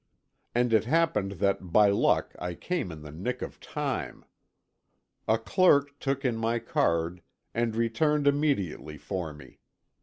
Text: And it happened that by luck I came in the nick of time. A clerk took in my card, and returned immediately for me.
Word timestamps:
And 0.55 0.73
it 0.73 0.85
happened 0.85 1.33
that 1.33 1.71
by 1.71 1.91
luck 1.91 2.35
I 2.39 2.55
came 2.55 2.91
in 2.91 3.03
the 3.03 3.11
nick 3.11 3.43
of 3.43 3.59
time. 3.59 4.25
A 5.27 5.37
clerk 5.37 5.99
took 5.99 6.25
in 6.25 6.37
my 6.37 6.57
card, 6.57 7.21
and 7.53 7.75
returned 7.75 8.25
immediately 8.25 8.97
for 8.97 9.31
me. 9.31 9.59